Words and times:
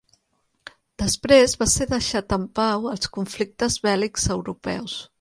Després 1.03 1.53
va 1.63 1.69
ser 1.75 1.87
deixat 1.93 2.35
en 2.39 2.49
pau 2.63 2.91
als 2.95 3.15
conflictes 3.19 3.81
bèl·lics 3.89 4.31
europeus. 4.39 5.03